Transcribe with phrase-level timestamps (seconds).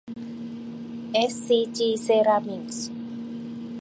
[1.13, 2.87] เอสซีจี เซรามิกส์